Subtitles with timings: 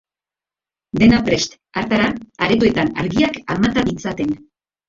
[1.03, 2.09] Dena prest, hartara,
[2.47, 4.35] aretoetan argiak amata ditzaten.